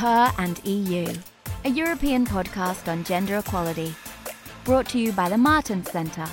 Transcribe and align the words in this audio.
Her 0.00 0.32
and 0.38 0.58
EU, 0.64 1.12
a 1.66 1.68
European 1.68 2.24
podcast 2.24 2.90
on 2.90 3.04
gender 3.04 3.36
equality. 3.36 3.94
Brought 4.64 4.88
to 4.92 4.98
you 4.98 5.12
by 5.12 5.28
the 5.28 5.36
Martens 5.36 5.90
Centre 5.90 6.26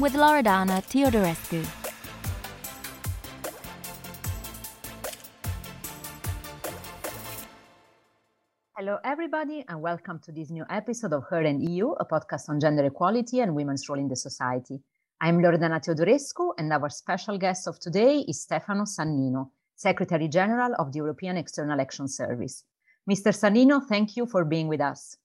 with 0.00 0.14
Loredana 0.14 0.82
Teodorescu. 0.90 1.64
Hello, 8.76 8.98
everybody, 9.04 9.64
and 9.68 9.80
welcome 9.80 10.18
to 10.24 10.32
this 10.32 10.50
new 10.50 10.64
episode 10.68 11.12
of 11.12 11.22
Her 11.30 11.42
and 11.42 11.62
EU, 11.62 11.92
a 11.92 12.04
podcast 12.04 12.48
on 12.48 12.58
gender 12.58 12.84
equality 12.86 13.38
and 13.38 13.54
women's 13.54 13.88
role 13.88 14.00
in 14.00 14.08
the 14.08 14.16
society. 14.16 14.80
I'm 15.20 15.38
Loredana 15.38 15.78
Teodorescu, 15.80 16.54
and 16.58 16.72
our 16.72 16.90
special 16.90 17.38
guest 17.38 17.68
of 17.68 17.78
today 17.78 18.24
is 18.26 18.42
Stefano 18.42 18.82
Sannino, 18.82 19.50
Secretary 19.76 20.26
General 20.26 20.74
of 20.76 20.90
the 20.90 20.96
European 20.96 21.36
External 21.36 21.80
Action 21.80 22.08
Service. 22.08 22.64
Mr. 23.10 23.32
Sannino, 23.32 23.84
thank 23.86 24.16
you 24.16 24.26
for 24.26 24.44
being 24.44 24.68
with 24.68 24.80
us. 24.80 25.16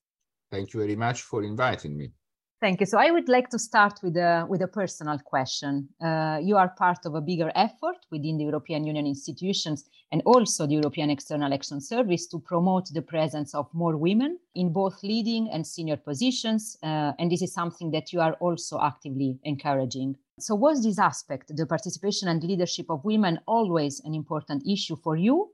Thank 0.51 0.73
you 0.73 0.79
very 0.79 0.95
much 0.95 1.21
for 1.21 1.43
inviting 1.43 1.97
me. 1.97 2.11
Thank 2.59 2.79
you. 2.79 2.87
So 2.87 2.97
I 2.97 3.11
would 3.11 3.29
like 3.29 3.49
to 3.49 3.59
start 3.59 3.99
with 4.01 4.17
a, 4.17 4.47
with 4.49 4.63
a 4.63 4.67
personal 4.67 5.19
question. 5.19 5.89
Uh, 6.03 6.39
you 6.41 6.57
are 6.57 6.69
part 6.69 7.05
of 7.05 7.13
a 7.13 7.21
bigger 7.21 7.51
effort 7.53 7.97
within 8.09 8.37
the 8.37 8.45
European 8.45 8.83
Union 8.83 9.05
institutions 9.05 9.87
and 10.11 10.23
also 10.25 10.65
the 10.65 10.73
European 10.73 11.11
External 11.11 11.53
Action 11.53 11.79
Service 11.79 12.25
to 12.27 12.39
promote 12.39 12.91
the 12.91 13.01
presence 13.03 13.53
of 13.53 13.71
more 13.75 13.95
women 13.95 14.39
in 14.55 14.73
both 14.73 15.03
leading 15.03 15.47
and 15.51 15.67
senior 15.67 15.97
positions. 15.97 16.77
Uh, 16.81 17.11
and 17.19 17.31
this 17.31 17.43
is 17.43 17.53
something 17.53 17.91
that 17.91 18.11
you 18.11 18.21
are 18.21 18.33
also 18.39 18.81
actively 18.81 19.37
encouraging. 19.43 20.15
So 20.39 20.55
was 20.55 20.83
this 20.83 20.97
aspect, 20.97 21.55
the 21.55 21.67
participation 21.67 22.27
and 22.27 22.43
leadership 22.43 22.87
of 22.89 23.05
women, 23.05 23.39
always 23.45 24.01
an 24.03 24.15
important 24.15 24.67
issue 24.67 24.95
for 24.95 25.15
you? 25.15 25.51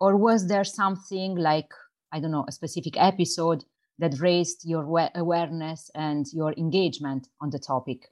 Or 0.00 0.16
was 0.16 0.46
there 0.46 0.64
something 0.64 1.36
like, 1.36 1.72
I 2.10 2.20
don't 2.20 2.30
know, 2.30 2.46
a 2.48 2.52
specific 2.52 2.94
episode 2.96 3.64
that 3.98 4.18
raised 4.18 4.64
your 4.64 5.10
awareness 5.14 5.90
and 5.94 6.26
your 6.32 6.54
engagement 6.54 7.28
on 7.40 7.50
the 7.50 7.58
topic? 7.58 8.08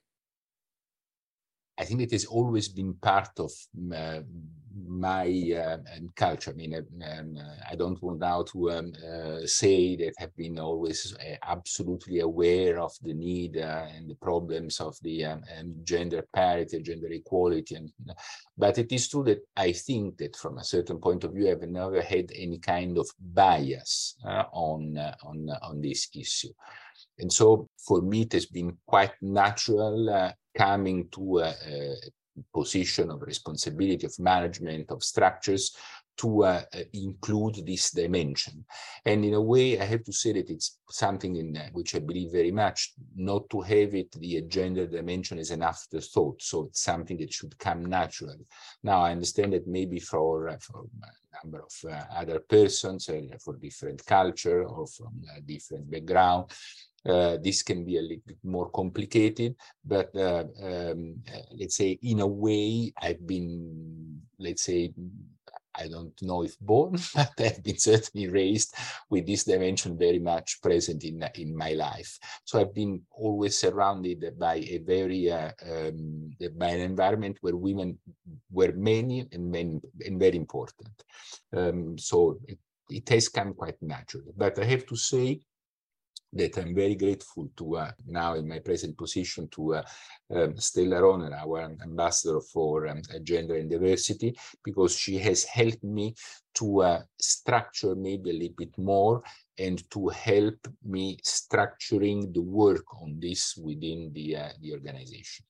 I 1.78 1.84
think 1.84 2.02
it 2.02 2.10
has 2.10 2.26
always 2.26 2.68
been 2.68 2.94
part 2.94 3.30
of 3.38 3.52
uh, 3.94 4.20
my 4.86 5.26
uh, 5.56 5.78
culture. 6.16 6.50
I 6.50 6.54
mean, 6.54 6.74
um, 6.74 7.38
I 7.70 7.74
don't 7.74 8.02
want 8.02 8.20
now 8.20 8.42
to 8.42 8.70
um, 8.70 8.92
uh, 8.96 9.46
say 9.46 9.96
that 9.96 10.14
have 10.18 10.34
been 10.36 10.58
always 10.58 11.14
uh, 11.14 11.36
absolutely 11.42 12.20
aware 12.20 12.78
of 12.78 12.92
the 13.02 13.14
need 13.14 13.56
uh, 13.56 13.86
and 13.94 14.08
the 14.08 14.14
problems 14.16 14.80
of 14.80 14.96
the 15.02 15.24
um, 15.24 15.42
gender 15.82 16.24
parity, 16.34 16.80
gender 16.80 17.08
equality, 17.08 17.76
and 17.76 17.90
but 18.56 18.78
it 18.78 18.92
is 18.92 19.08
true 19.08 19.24
that 19.24 19.40
I 19.56 19.72
think 19.72 20.18
that 20.18 20.36
from 20.36 20.58
a 20.58 20.64
certain 20.64 20.98
point 20.98 21.24
of 21.24 21.32
view, 21.32 21.50
I've 21.50 21.62
never 21.62 22.02
had 22.02 22.30
any 22.34 22.58
kind 22.58 22.98
of 22.98 23.08
bias 23.20 24.16
uh, 24.24 24.44
on 24.52 24.98
on 25.22 25.50
on 25.62 25.80
this 25.80 26.08
issue. 26.14 26.52
And 27.18 27.32
so 27.32 27.68
for 27.86 28.00
me, 28.00 28.22
it 28.22 28.32
has 28.32 28.46
been 28.46 28.76
quite 28.86 29.12
natural 29.20 30.10
uh, 30.10 30.32
coming 30.56 31.08
to 31.10 31.38
a, 31.38 31.54
a, 31.66 31.94
position 32.52 33.10
of 33.10 33.22
responsibility 33.22 34.06
of 34.06 34.18
management 34.18 34.90
of 34.90 35.02
structures 35.02 35.76
to 36.18 36.44
uh, 36.44 36.62
uh, 36.74 36.78
include 36.92 37.64
this 37.64 37.92
dimension. 37.92 38.64
And 39.04 39.24
in 39.24 39.34
a 39.34 39.40
way, 39.40 39.80
I 39.80 39.84
have 39.84 40.04
to 40.04 40.12
say 40.12 40.32
that 40.32 40.50
it's 40.50 40.78
something 40.90 41.36
in 41.36 41.56
uh, 41.56 41.68
which 41.72 41.94
I 41.94 42.00
believe 42.00 42.32
very 42.32 42.50
much, 42.50 42.92
not 43.14 43.48
to 43.50 43.60
have 43.60 43.94
it, 43.94 44.12
the 44.12 44.42
gender 44.42 44.86
dimension 44.86 45.38
as 45.38 45.50
an 45.50 45.62
afterthought. 45.62 46.42
So 46.42 46.66
it's 46.66 46.82
something 46.82 47.18
that 47.18 47.32
should 47.32 47.56
come 47.58 47.86
naturally. 47.86 48.46
Now, 48.82 49.02
I 49.02 49.12
understand 49.12 49.52
that 49.52 49.66
maybe 49.66 50.00
for, 50.00 50.48
uh, 50.48 50.58
for 50.60 50.86
a 51.02 51.44
number 51.44 51.62
of 51.62 51.90
uh, 51.90 52.02
other 52.14 52.40
persons, 52.40 53.08
uh, 53.08 53.20
for 53.42 53.56
different 53.56 54.04
culture 54.04 54.64
or 54.64 54.86
from 54.88 55.22
different 55.46 55.88
background, 55.88 56.50
this 57.04 57.62
can 57.62 57.84
be 57.84 57.98
a 57.98 58.02
little 58.02 58.22
bit 58.26 58.38
more 58.44 58.70
complicated, 58.70 59.54
but 59.84 60.14
uh, 60.16 60.44
um, 60.62 61.16
let's 61.58 61.76
say 61.76 61.98
in 62.02 62.20
a 62.20 62.26
way 62.26 62.92
I've 63.00 63.26
been, 63.26 64.20
let's 64.38 64.62
say, 64.62 64.92
I 65.78 65.86
don't 65.88 66.20
know 66.22 66.42
if 66.42 66.58
born, 66.58 66.98
but 67.14 67.32
I've 67.38 67.62
been 67.62 67.78
certainly 67.78 68.28
raised 68.28 68.74
with 69.10 69.26
this 69.26 69.44
dimension 69.44 69.96
very 69.96 70.18
much 70.18 70.60
present 70.60 71.04
in 71.04 71.24
in 71.36 71.56
my 71.56 71.72
life. 71.72 72.18
So 72.44 72.60
I've 72.60 72.74
been 72.74 73.02
always 73.12 73.58
surrounded 73.58 74.38
by 74.38 74.56
a 74.56 74.78
very 74.78 75.30
uh, 75.30 75.52
um, 75.70 76.32
by 76.56 76.68
an 76.68 76.80
environment 76.80 77.38
where 77.40 77.56
women 77.56 77.98
were 78.50 78.72
many 78.72 79.26
and 79.32 79.50
many 79.50 79.80
and 80.04 80.18
very 80.18 80.36
important. 80.36 80.94
Um, 81.56 81.96
so 81.98 82.38
it, 82.46 82.58
it 82.90 83.08
has 83.10 83.28
come 83.28 83.54
quite 83.54 83.80
naturally. 83.80 84.32
But 84.36 84.58
I 84.58 84.64
have 84.64 84.86
to 84.86 84.96
say 84.96 85.40
that 86.32 86.58
I'm 86.58 86.74
very 86.74 86.94
grateful 86.94 87.50
to 87.56 87.76
uh, 87.76 87.90
now 88.06 88.34
in 88.34 88.48
my 88.48 88.58
present 88.58 88.96
position 88.96 89.48
to 89.52 89.76
uh, 89.76 89.82
um, 90.34 90.56
Stella 90.58 91.02
Ronner, 91.02 91.34
our 91.34 91.60
ambassador 91.82 92.40
for 92.40 92.86
um, 92.88 93.00
gender 93.22 93.56
and 93.56 93.70
diversity, 93.70 94.36
because 94.62 94.96
she 94.96 95.18
has 95.18 95.44
helped 95.44 95.84
me 95.84 96.14
to 96.54 96.82
uh, 96.82 97.02
structure 97.18 97.94
maybe 97.94 98.30
a 98.30 98.34
little 98.34 98.54
bit 98.56 98.76
more 98.76 99.22
and 99.58 99.88
to 99.90 100.08
help 100.08 100.68
me 100.84 101.18
structuring 101.24 102.32
the 102.34 102.42
work 102.42 102.84
on 103.02 103.18
this 103.18 103.56
within 103.56 104.10
the, 104.12 104.36
uh, 104.36 104.48
the 104.60 104.72
organization. 104.72 105.44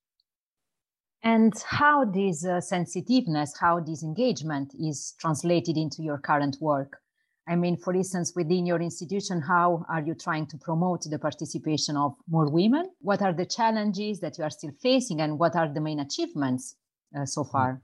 And 1.22 1.52
how 1.66 2.04
this 2.04 2.46
uh, 2.46 2.60
sensitiveness, 2.60 3.58
how 3.58 3.80
this 3.80 4.02
engagement 4.04 4.72
is 4.78 5.14
translated 5.18 5.76
into 5.76 6.02
your 6.02 6.18
current 6.18 6.56
work? 6.60 7.00
I 7.48 7.56
mean, 7.56 7.78
for 7.78 7.94
instance, 7.94 8.34
within 8.36 8.66
your 8.66 8.80
institution, 8.82 9.40
how 9.40 9.84
are 9.88 10.02
you 10.02 10.14
trying 10.14 10.46
to 10.48 10.58
promote 10.58 11.04
the 11.08 11.18
participation 11.18 11.96
of 11.96 12.14
more 12.28 12.50
women? 12.50 12.90
What 13.00 13.22
are 13.22 13.32
the 13.32 13.46
challenges 13.46 14.20
that 14.20 14.36
you 14.36 14.44
are 14.44 14.50
still 14.50 14.72
facing, 14.82 15.22
and 15.22 15.38
what 15.38 15.56
are 15.56 15.72
the 15.72 15.80
main 15.80 16.00
achievements 16.00 16.76
uh, 17.18 17.24
so 17.24 17.42
mm-hmm. 17.42 17.52
far? 17.52 17.82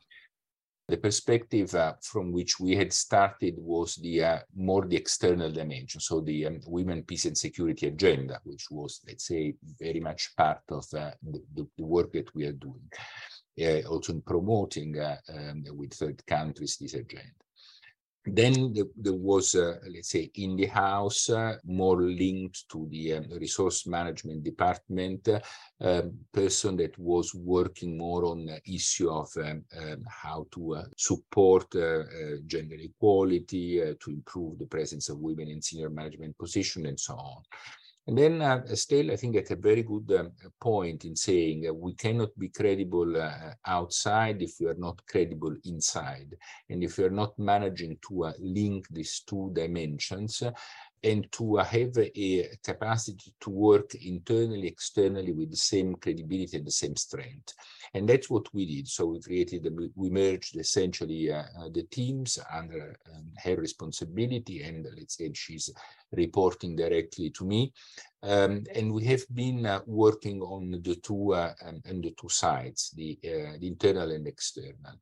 The 0.87 0.99
perspective 0.99 1.75
uh, 1.75 1.95
from 2.03 2.31
which 2.31 2.61
we 2.61 2.77
had 2.77 2.93
started 2.93 3.55
was 3.57 3.97
the 3.97 4.23
uh, 4.23 4.39
more 4.55 4.85
the 4.85 4.97
external 4.97 5.51
dimension, 5.51 5.99
so 5.99 6.21
the 6.21 6.47
um, 6.47 6.61
women, 6.67 7.03
peace, 7.03 7.25
and 7.25 7.39
security 7.39 7.87
agenda, 7.87 8.39
which 8.45 8.67
was, 8.71 9.01
let's 9.07 9.27
say, 9.27 9.55
very 9.81 10.01
much 10.01 10.37
part 10.37 10.61
of 10.69 10.85
uh, 10.93 11.13
the, 11.23 11.67
the, 11.79 11.85
work 11.85 12.13
that 12.13 12.35
we 12.35 12.45
are 12.45 12.53
doing, 12.53 12.87
uh, 13.63 13.89
also 13.89 14.13
in 14.13 14.21
promoting 14.21 14.99
uh, 14.99 15.17
um, 15.31 15.65
with 15.71 15.95
third 15.95 16.23
countries 16.27 16.77
this 16.79 16.93
agenda. 16.93 17.44
Then 18.27 18.75
there 18.97 19.13
was, 19.13 19.55
uh, 19.55 19.77
let's 19.93 20.09
say, 20.09 20.31
in 20.37 20.57
the 20.57 20.67
house, 20.67 21.29
uh, 21.29 21.57
more 21.65 22.01
linked 22.01 22.67
to 22.71 22.89
the 22.91 23.15
um, 23.15 23.27
resource 23.39 23.87
management 23.87 24.45
department, 24.45 25.29
uh, 25.29 26.03
person 26.33 26.77
that 26.79 26.99
was 26.99 27.35
working 27.35 27.99
more 27.99 28.25
on 28.25 28.47
the 28.47 28.61
issue 28.67 29.11
of 29.11 29.29
um, 29.37 29.63
um, 29.79 30.05
how 30.09 30.47
to 30.53 30.77
uh, 30.77 30.85
support 30.97 31.67
uh, 31.77 32.01
uh, 32.01 32.05
gender 32.47 32.77
equality, 32.79 33.95
to 34.01 34.11
improve 34.11 34.59
the 34.59 34.67
presence 34.67 35.11
of 35.11 35.19
women 35.19 35.49
in 35.49 35.61
senior 35.61 35.91
management 35.91 36.37
position, 36.39 36.87
and 36.87 36.99
so 36.99 37.15
on. 37.15 37.43
And 38.07 38.19
then 38.19 38.43
uh, 38.43 38.63
still, 38.75 39.11
I 39.11 39.17
think 39.17 39.37
at 39.37 39.51
a 39.51 39.57
very 39.57 39.83
good 39.83 40.13
um, 40.19 40.33
point 40.61 41.07
in 41.07 41.17
saying 41.17 41.67
uh, 41.67 41.73
we 41.73 41.95
cannot 41.95 42.39
be 42.39 42.49
credible 42.49 43.17
uh, 43.17 43.55
outside 43.65 44.43
if 44.43 44.57
we 44.61 44.67
are 44.67 44.77
not 44.77 45.01
credible 45.07 45.57
inside. 45.65 46.37
And 46.69 46.85
if 46.85 46.99
we 46.99 47.05
are 47.05 47.11
not 47.11 47.39
managing 47.39 47.97
to 48.09 48.25
uh, 48.27 48.33
link 48.39 48.87
these 48.91 49.23
two 49.27 49.51
dimensions, 49.55 50.43
and 51.05 51.31
to 51.33 51.57
have 51.57 51.97
a 51.99 52.49
capacity 52.65 53.35
to 53.41 53.51
work 53.51 53.95
internally, 53.95 54.67
externally 54.67 55.33
with 55.33 55.51
the 55.51 55.57
same 55.57 55.95
credibility 55.97 56.57
and 56.57 56.67
the 56.67 56.71
same 56.71 56.97
strength. 56.97 57.53
And 57.93 58.09
that's 58.09 58.31
what 58.31 58.53
we 58.55 58.65
did. 58.65 58.89
So 58.89 59.07
we 59.07 59.21
created, 59.21 59.69
we 59.95 60.11
merged 60.11 60.57
essentially 60.57 61.31
uh, 61.31 61.45
uh, 61.59 61.69
the 61.73 61.85
teams 61.91 62.39
under 62.53 62.97
um, 63.15 63.27
her 63.45 63.57
responsibility, 63.57 64.63
and 64.63 64.87
let's 64.97 65.17
say 65.19 65.31
she's 65.35 65.71
reporting 66.13 66.75
directly 66.75 67.31
to 67.31 67.45
me. 67.45 67.73
Um, 68.23 68.65
and 68.75 68.93
we 68.93 69.05
have 69.05 69.25
been 69.33 69.67
uh, 69.67 69.81
working 69.87 70.41
on 70.41 70.81
the 70.83 70.97
two 70.97 71.35
uh, 71.35 71.53
um, 71.67 71.83
on 71.91 72.01
the 72.01 72.15
two 72.19 72.31
sides, 72.31 72.91
the, 72.97 73.19
uh, 73.23 73.59
the 73.61 73.69
internal 73.69 74.11
and 74.11 74.27
external. 74.27 74.97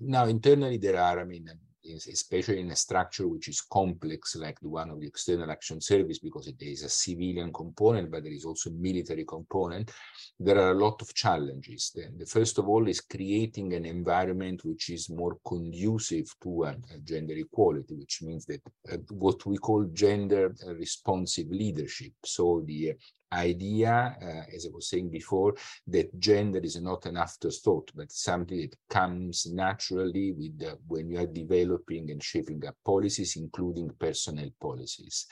Now, 0.00 0.26
internally, 0.26 0.78
there 0.78 1.00
are, 1.00 1.20
I 1.20 1.24
mean, 1.24 1.48
especially 1.88 2.60
in 2.60 2.70
a 2.70 2.76
structure 2.76 3.26
which 3.26 3.48
is 3.48 3.60
complex 3.60 4.36
like 4.36 4.58
the 4.60 4.68
one 4.68 4.90
of 4.90 5.00
the 5.00 5.06
external 5.06 5.50
action 5.50 5.80
service 5.80 6.18
because 6.18 6.46
it 6.46 6.60
is 6.60 6.82
a 6.82 6.88
civilian 6.88 7.52
component 7.52 8.10
but 8.10 8.22
there 8.22 8.32
is 8.32 8.44
also 8.44 8.70
a 8.70 8.72
military 8.74 9.24
component 9.24 9.90
there 10.38 10.58
are 10.58 10.70
a 10.70 10.78
lot 10.78 11.00
of 11.02 11.14
challenges. 11.14 11.90
Then 11.94 12.16
the 12.18 12.26
first 12.26 12.58
of 12.58 12.68
all 12.68 12.86
is 12.88 13.00
creating 13.00 13.74
an 13.74 13.84
environment 13.84 14.64
which 14.64 14.90
is 14.90 15.10
more 15.10 15.38
conducive 15.46 16.32
to 16.42 16.74
gender 17.04 17.34
equality 17.34 17.94
which 17.96 18.22
means 18.22 18.46
that 18.46 18.60
uh, 18.92 18.96
what 19.10 19.44
we 19.46 19.56
call 19.58 19.84
gender 19.92 20.54
responsive 20.66 21.48
leadership. 21.50 22.12
So 22.24 22.62
the 22.64 22.94
idea, 23.32 24.16
uh, 24.22 24.54
as 24.54 24.66
I 24.66 24.70
was 24.72 24.88
saying 24.88 25.10
before, 25.10 25.54
that 25.86 26.18
gender 26.18 26.60
is 26.60 26.80
not 26.80 27.06
an 27.06 27.16
afterthought, 27.16 27.90
but 27.94 28.10
something 28.10 28.60
that 28.60 28.76
comes 28.88 29.46
naturally 29.46 30.32
with 30.32 30.58
the, 30.58 30.78
when 30.86 31.10
you 31.10 31.18
are 31.18 31.26
developing 31.26 32.10
and 32.10 32.22
shaping 32.22 32.64
up 32.66 32.76
policies, 32.84 33.36
including 33.36 33.90
personnel 33.98 34.50
policies. 34.60 35.26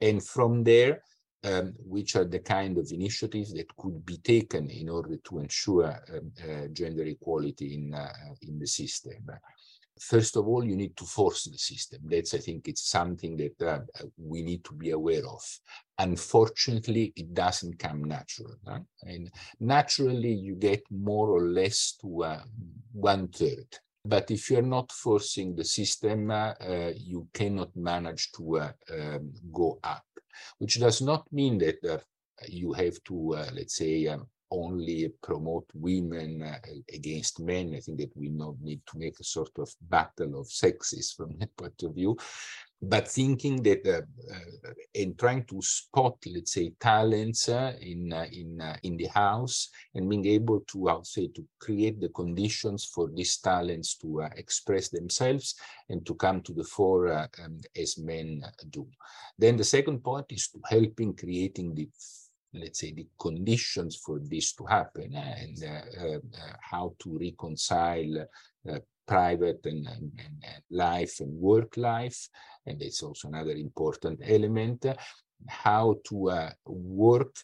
And 0.00 0.24
from 0.24 0.64
there, 0.64 1.02
um, 1.44 1.74
which 1.78 2.16
are 2.16 2.24
the 2.24 2.38
kind 2.38 2.78
of 2.78 2.90
initiatives 2.90 3.52
that 3.52 3.76
could 3.76 4.04
be 4.06 4.16
taken 4.18 4.70
in 4.70 4.88
order 4.88 5.16
to 5.16 5.38
ensure 5.40 5.86
um, 5.86 6.32
uh, 6.42 6.68
gender 6.72 7.04
equality 7.04 7.74
in, 7.74 7.92
uh, 7.92 8.12
in 8.42 8.58
the 8.58 8.66
system. 8.66 9.26
First 10.00 10.36
of 10.36 10.48
all, 10.48 10.64
you 10.64 10.76
need 10.76 10.96
to 10.96 11.04
force 11.04 11.44
the 11.44 11.56
system. 11.56 12.00
That's, 12.04 12.34
I 12.34 12.38
think, 12.38 12.68
it's 12.68 12.88
something 12.88 13.36
that 13.36 13.62
uh, 13.62 13.80
we 14.18 14.42
need 14.42 14.64
to 14.64 14.74
be 14.74 14.90
aware 14.90 15.24
of. 15.26 15.42
Unfortunately, 15.98 17.12
it 17.16 17.32
doesn't 17.32 17.78
come 17.78 18.02
natural. 18.04 18.56
And 19.02 19.30
naturally, 19.60 20.32
you 20.32 20.56
get 20.56 20.82
more 20.90 21.30
or 21.30 21.42
less 21.48 21.96
to 22.00 22.24
uh, 22.24 22.42
one 22.92 23.28
third. 23.28 23.66
But 24.04 24.30
if 24.30 24.50
you're 24.50 24.62
not 24.62 24.92
forcing 24.92 25.54
the 25.54 25.64
system, 25.64 26.30
uh, 26.30 26.54
you 26.94 27.26
cannot 27.32 27.74
manage 27.74 28.32
to 28.32 28.58
uh, 28.58 28.72
um, 28.92 29.32
go 29.52 29.78
up, 29.82 30.04
which 30.58 30.78
does 30.78 31.00
not 31.00 31.32
mean 31.32 31.56
that 31.58 31.82
uh, 31.84 31.98
you 32.48 32.72
have 32.72 33.02
to, 33.04 33.36
uh, 33.36 33.50
let's 33.54 33.76
say, 33.76 34.08
um, 34.08 34.26
only 34.54 35.12
promote 35.22 35.66
women 35.74 36.42
uh, 36.42 36.58
against 36.92 37.40
men. 37.40 37.74
I 37.74 37.80
think 37.80 37.98
that 37.98 38.16
we 38.16 38.28
not 38.28 38.54
need 38.60 38.80
to 38.86 38.98
make 38.98 39.18
a 39.20 39.24
sort 39.24 39.50
of 39.58 39.68
battle 39.80 40.40
of 40.40 40.50
sexes 40.50 41.12
from 41.12 41.36
that 41.38 41.56
point 41.56 41.82
of 41.82 41.94
view. 41.94 42.16
But 42.80 43.08
thinking 43.08 43.62
that 43.62 43.86
uh, 43.86 44.02
uh, 44.34 44.72
and 44.94 45.18
trying 45.18 45.44
to 45.44 45.62
spot, 45.62 46.18
let's 46.26 46.52
say, 46.52 46.72
talents 46.78 47.48
uh, 47.48 47.72
in 47.80 48.12
uh, 48.12 48.26
in 48.30 48.60
in 48.82 48.96
the 48.96 49.06
house 49.06 49.70
and 49.94 50.08
being 50.08 50.26
able 50.26 50.60
to, 50.68 50.88
I 50.88 50.94
would 50.94 51.06
say, 51.06 51.28
to 51.28 51.44
create 51.58 52.00
the 52.00 52.10
conditions 52.10 52.84
for 52.84 53.08
these 53.08 53.38
talents 53.38 53.96
to 53.98 54.28
express 54.36 54.90
themselves 54.90 55.54
and 55.88 56.04
to 56.04 56.14
come 56.14 56.42
to 56.42 56.52
the 56.52 56.64
fore 56.64 57.10
um, 57.12 57.60
as 57.74 57.96
men 57.96 58.42
do. 58.68 58.86
Then 59.38 59.56
the 59.56 59.64
second 59.64 60.04
point 60.04 60.26
is 60.30 60.48
to 60.48 60.60
help 60.68 61.00
in 61.00 61.14
creating 61.14 61.74
the 61.74 61.88
let's 62.54 62.80
say, 62.80 62.92
the 62.92 63.06
conditions 63.18 63.96
for 63.96 64.20
this 64.22 64.52
to 64.54 64.64
happen 64.64 65.14
and 65.14 65.62
uh, 65.64 66.06
uh, 66.06 66.18
how 66.60 66.94
to 67.00 67.18
reconcile 67.18 68.26
uh, 68.70 68.78
private 69.06 69.60
and, 69.64 69.86
and, 69.86 70.12
and, 70.18 70.62
life 70.70 71.20
and 71.20 71.38
work 71.38 71.76
life. 71.76 72.28
And 72.66 72.80
it's 72.80 73.02
also 73.02 73.28
another 73.28 73.52
important 73.52 74.20
element, 74.24 74.86
how 75.48 75.96
to 76.08 76.30
uh, 76.30 76.50
work 76.66 77.34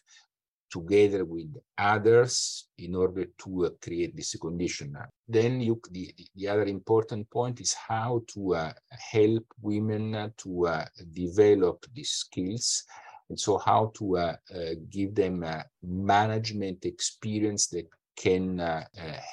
together 0.71 1.25
with 1.25 1.53
others 1.77 2.69
in 2.77 2.95
order 2.95 3.25
to 3.37 3.65
uh, 3.65 3.69
create 3.81 4.15
this 4.15 4.35
condition. 4.37 4.97
Then 5.27 5.59
you, 5.59 5.81
the, 5.91 6.15
the 6.35 6.47
other 6.47 6.63
important 6.63 7.29
point 7.29 7.59
is 7.59 7.73
how 7.73 8.23
to 8.33 8.55
uh, 8.55 8.73
help 8.89 9.43
women 9.61 10.33
to 10.37 10.85
develop 11.13 11.85
these 11.93 12.11
skills 12.11 12.85
and 13.31 13.39
so 13.39 13.57
how 13.57 13.89
to 13.95 14.17
uh, 14.17 14.35
uh, 14.53 14.73
give 14.89 15.15
them 15.15 15.41
a 15.43 15.63
management 15.81 16.83
experience 16.83 17.67
that 17.67 17.87
can 18.17 18.59
uh, 18.59 18.83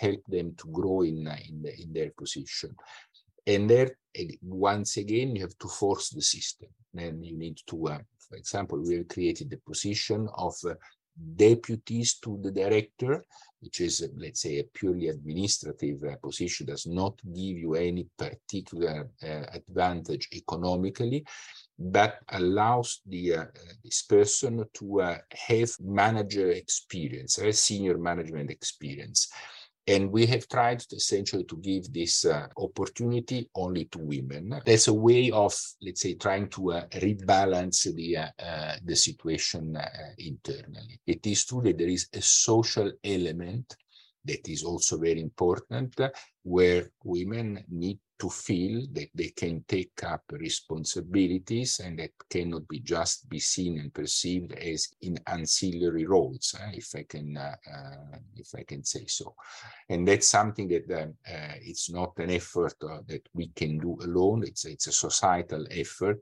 help 0.01 0.23
them 0.29 0.55
to 0.57 0.69
grow 0.69 1.03
in, 1.03 1.27
in, 1.49 1.63
the, 1.63 1.83
in 1.83 1.93
their 1.93 2.11
position. 2.17 2.77
And 3.45 3.69
there, 3.69 3.99
once 4.41 4.99
again, 4.99 5.35
you 5.35 5.43
have 5.43 5.59
to 5.59 5.67
force 5.67 6.11
the 6.11 6.23
system. 6.23 6.69
Then 6.95 7.25
you 7.25 7.37
need 7.37 7.59
to, 7.67 7.89
uh, 7.89 7.99
for 8.29 8.37
example, 8.37 8.81
we 8.81 8.99
have 8.99 9.09
created 9.09 9.51
the 9.51 9.61
position 9.67 10.29
of 10.37 10.55
uh, 10.65 10.75
deputies 11.37 12.19
to 12.19 12.39
the 12.43 12.51
director, 12.51 13.25
which 13.61 13.81
is, 13.81 14.09
let's 14.17 14.43
say, 14.43 14.59
a 14.59 14.65
purely 14.65 15.09
administrative 15.09 16.03
uh, 16.05 16.17
position, 16.23 16.67
does 16.67 16.87
not 16.87 17.19
give 17.25 17.59
you 17.59 17.75
any 17.75 18.07
particular 18.17 19.11
advantage 19.23 20.29
economically 20.33 21.25
but 21.79 22.19
allows 22.31 23.01
the 23.07 23.37
uh, 23.37 23.45
this 23.85 24.03
person 24.03 24.65
to 24.75 25.01
uh, 25.01 25.19
have 25.31 25.71
manager 25.81 26.51
experience, 26.51 27.39
a 27.39 27.53
senior 27.53 27.97
management 27.99 28.51
experience. 28.51 29.29
And 29.89 30.13
we 30.13 30.27
have 30.27 30.47
tried 30.49 30.81
to 30.81 30.97
essentially 30.97 31.45
to 31.45 31.57
give 31.57 31.91
this 31.93 32.27
uh, 32.27 32.47
opportunity 32.59 33.49
only 33.55 33.87
to 33.87 33.99
women. 33.99 34.61
That's 34.65 34.89
a 34.89 34.93
way 34.93 35.31
of, 35.31 35.59
let's 35.81 36.03
say, 36.03 36.15
trying 36.15 36.49
to 36.51 36.73
uh, 36.73 36.87
rebalance 36.89 37.95
the 37.95 38.17
uh, 38.19 38.29
uh 38.39 38.77
the 38.85 38.95
situation 38.95 39.77
uh, 39.77 39.89
internally. 40.19 41.01
It 41.07 41.27
is 41.27 41.47
true 41.47 41.63
that 41.63 41.79
there 41.79 41.89
is 41.89 42.07
a 42.13 42.21
social 42.21 42.93
element 43.03 43.77
that 44.29 44.49
is 44.49 44.63
also 44.63 44.99
very 44.99 45.21
important, 45.21 45.95
where 46.43 46.91
women 47.05 47.65
need 47.69 47.99
to 48.19 48.29
feel 48.29 48.87
that 48.93 49.09
they 49.15 49.29
can 49.29 49.65
take 49.69 50.03
up 50.03 50.23
responsibilities 50.33 51.81
and 51.85 51.99
that 51.99 52.11
cannot 52.29 52.67
be 52.67 52.81
just 52.81 53.29
be 53.29 53.39
seen 53.39 53.79
and 53.79 53.95
perceived 53.95 54.53
as 54.55 54.89
in 55.03 55.17
ancillary 55.27 56.05
roles, 56.05 56.55
uh, 56.61 56.71
if 56.73 56.89
I 56.97 57.05
can 57.09 57.37
uh, 57.37 57.55
uh, 57.73 58.19
if 58.35 58.49
I 58.57 58.65
can 58.65 58.85
say 58.85 59.07
so. 59.07 59.35
And 59.89 60.07
that's 60.07 60.27
something 60.27 60.69
that 60.69 60.91
uh, 60.91 61.33
uh, 61.33 61.55
it's 61.63 61.91
not 61.91 62.13
an 62.19 62.31
effort 62.31 62.75
uh, 62.83 63.01
that 63.07 63.29
we 63.35 63.49
can 63.55 63.79
do 63.79 63.97
alone. 64.03 64.43
It's 64.45 64.65
it's 64.65 64.89
a 64.89 64.93
societal 64.93 65.67
effort. 65.71 66.21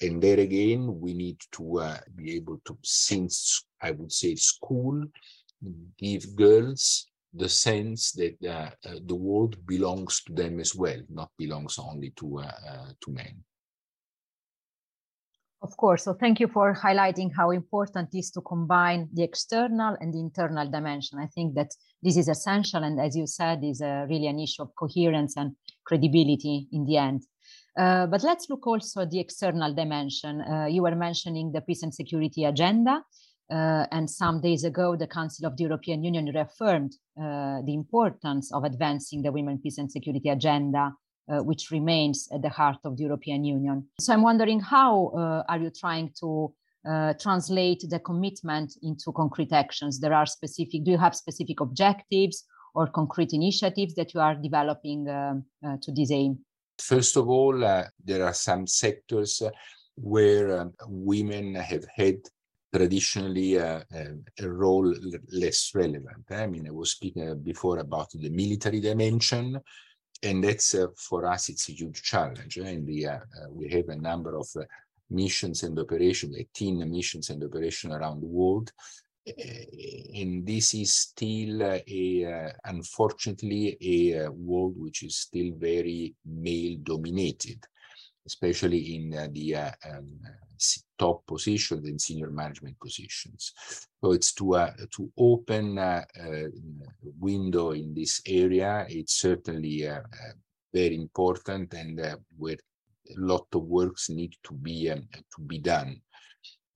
And 0.00 0.22
there 0.22 0.40
again, 0.40 1.00
we 1.00 1.14
need 1.14 1.40
to 1.52 1.82
be 2.14 2.36
able 2.36 2.60
to, 2.66 2.76
since 2.82 3.64
I 3.80 3.92
would 3.92 4.12
say 4.12 4.34
school, 4.34 5.04
give 5.96 6.36
girls 6.36 7.06
the 7.36 7.48
sense 7.48 8.12
that 8.12 8.36
uh, 8.44 8.70
uh, 8.88 8.98
the 9.06 9.14
world 9.14 9.56
belongs 9.66 10.22
to 10.24 10.32
them 10.32 10.60
as 10.60 10.74
well, 10.74 11.00
not 11.08 11.30
belongs 11.38 11.78
only 11.78 12.10
to 12.16 12.38
uh, 12.38 12.92
to 13.00 13.10
men. 13.10 13.44
Of 15.62 15.76
course. 15.76 16.04
So 16.04 16.12
thank 16.14 16.38
you 16.38 16.48
for 16.48 16.74
highlighting 16.74 17.30
how 17.34 17.50
important 17.50 18.10
it 18.12 18.18
is 18.18 18.30
to 18.32 18.40
combine 18.40 19.08
the 19.12 19.22
external 19.22 19.96
and 20.00 20.12
the 20.12 20.20
internal 20.20 20.70
dimension. 20.70 21.18
I 21.18 21.26
think 21.26 21.54
that 21.54 21.70
this 22.02 22.16
is 22.16 22.28
essential, 22.28 22.84
and 22.84 23.00
as 23.00 23.16
you 23.16 23.26
said, 23.26 23.64
is 23.64 23.80
really 23.80 24.26
an 24.26 24.38
issue 24.38 24.62
of 24.62 24.74
coherence 24.78 25.36
and 25.36 25.56
credibility 25.84 26.68
in 26.72 26.84
the 26.84 26.98
end. 26.98 27.22
Uh, 27.76 28.06
but 28.06 28.22
let's 28.22 28.48
look 28.48 28.66
also 28.66 29.02
at 29.02 29.10
the 29.10 29.20
external 29.20 29.74
dimension. 29.74 30.40
Uh, 30.40 30.66
you 30.66 30.82
were 30.82 30.96
mentioning 30.96 31.52
the 31.52 31.60
peace 31.60 31.82
and 31.82 31.94
security 31.94 32.44
agenda. 32.44 33.02
Uh, 33.50 33.86
and 33.92 34.10
some 34.10 34.40
days 34.40 34.64
ago, 34.64 34.96
the 34.96 35.06
Council 35.06 35.46
of 35.46 35.56
the 35.56 35.62
European 35.62 36.02
Union 36.02 36.26
reaffirmed 36.34 36.96
uh, 37.20 37.62
the 37.64 37.74
importance 37.74 38.52
of 38.52 38.64
advancing 38.64 39.22
the 39.22 39.30
women, 39.30 39.58
peace, 39.58 39.78
and 39.78 39.90
security 39.90 40.28
agenda, 40.30 40.92
uh, 41.28 41.38
which 41.38 41.70
remains 41.70 42.28
at 42.34 42.42
the 42.42 42.48
heart 42.48 42.78
of 42.84 42.96
the 42.96 43.04
European 43.04 43.44
Union. 43.44 43.86
So 44.00 44.12
I'm 44.12 44.22
wondering 44.22 44.60
how 44.60 45.08
uh, 45.08 45.42
are 45.48 45.58
you 45.58 45.70
trying 45.70 46.12
to 46.20 46.52
uh, 46.88 47.14
translate 47.20 47.84
the 47.88 48.00
commitment 48.00 48.74
into 48.82 49.12
concrete 49.12 49.52
actions? 49.52 50.00
There 50.00 50.14
are 50.14 50.26
specific, 50.26 50.84
do 50.84 50.90
you 50.92 50.98
have 50.98 51.14
specific 51.14 51.60
objectives 51.60 52.44
or 52.74 52.88
concrete 52.88 53.32
initiatives 53.32 53.94
that 53.94 54.12
you 54.12 54.20
are 54.20 54.34
developing 54.34 55.08
uh, 55.08 55.34
to 55.82 55.92
this 55.92 56.10
aim? 56.10 56.38
First 56.78 57.16
of 57.16 57.28
all, 57.28 57.58
there 57.58 58.24
are 58.24 58.34
some 58.34 58.66
sectors 58.66 59.40
where 59.96 60.60
um, 60.60 60.74
women 60.86 61.54
have 61.54 61.86
had 61.96 62.16
traditionally 62.76 63.56
a, 63.56 63.84
a, 64.38 64.48
role 64.48 64.94
less 65.32 65.72
relevant. 65.74 66.24
I 66.30 66.46
mean, 66.46 66.66
I 66.68 66.70
was 66.70 66.90
speaking 66.90 67.40
before 67.42 67.78
about 67.78 68.10
the 68.12 68.28
military 68.28 68.80
dimension, 68.80 69.58
and 70.22 70.44
that's 70.44 70.74
uh, 70.74 70.88
for 70.96 71.24
us 71.26 71.48
it's 71.48 71.68
a 71.70 71.72
huge 71.72 72.02
challenge. 72.02 72.58
And 72.58 72.86
we 72.86 73.06
uh, 73.06 73.18
we 73.50 73.68
have 73.70 73.88
a 73.88 73.96
number 73.96 74.36
of 74.36 74.48
uh, 74.56 74.64
missions 75.10 75.62
and 75.62 75.78
operations, 75.78 76.36
18 76.36 76.90
missions 76.90 77.30
and 77.30 77.42
operations 77.42 77.94
around 77.94 78.20
the 78.20 78.26
world. 78.26 78.70
And 79.26 80.46
this 80.46 80.72
is 80.74 80.94
still 80.94 81.60
a, 81.62 82.52
unfortunately, 82.64 83.76
a 83.80 84.30
world 84.30 84.74
which 84.76 85.02
is 85.02 85.16
still 85.16 85.50
very 85.56 86.14
male 86.24 86.76
dominated 86.82 87.58
especially 88.26 88.96
in 88.96 89.14
uh, 89.14 89.28
the 89.32 89.54
uh, 89.54 89.70
um, 89.88 90.18
top 90.98 91.26
positions 91.26 91.86
and 91.86 92.00
senior 92.00 92.30
management 92.30 92.78
positions. 92.80 93.52
So 94.02 94.12
it's 94.12 94.32
to 94.34 94.54
uh, 94.54 94.72
to 94.96 95.12
open 95.18 95.78
a 95.78 96.04
window 97.18 97.72
in 97.72 97.94
this 97.94 98.20
area. 98.26 98.86
It's 98.88 99.14
certainly 99.14 99.88
uh, 99.88 100.00
very 100.72 100.96
important 100.96 101.74
and 101.74 102.00
where 102.36 102.58
a 103.08 103.20
lot 103.20 103.46
of 103.52 103.62
works 103.62 104.10
need 104.10 104.34
to 104.44 104.54
be 104.54 104.90
um, 104.90 105.08
to 105.12 105.40
be 105.46 105.58
done 105.58 106.00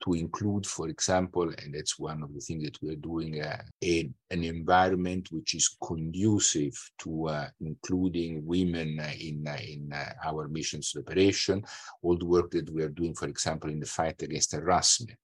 to 0.05 0.15
include, 0.15 0.67
for 0.67 0.89
example, 0.89 1.53
and 1.63 1.75
that's 1.75 1.99
one 1.99 2.23
of 2.23 2.33
the 2.33 2.41
things 2.41 2.65
that 2.65 2.79
we're 2.83 2.97
doing, 2.97 3.43
uh, 3.43 3.63
a, 3.85 4.11
an 4.31 4.45
environment 4.45 5.29
which 5.31 5.55
is 5.55 5.77
conducive 5.83 6.75
to 6.99 7.29
uh, 7.29 7.49
including 7.61 8.45
women 8.47 8.99
uh, 9.01 9.13
in, 9.19 9.45
uh, 9.47 9.57
in 9.63 9.93
uh, 9.93 10.13
our 10.25 10.49
missions 10.49 10.95
operation, 10.97 11.63
all 12.03 12.17
the 12.17 12.25
work 12.25 12.51
that 12.51 12.71
we 12.71 12.83
are 12.83 12.89
doing, 12.89 13.15
for 13.15 13.29
example, 13.29 13.71
in 13.71 13.81
the 13.81 13.87
fight 13.87 14.21
against 14.23 14.53
harassment. 14.53 15.19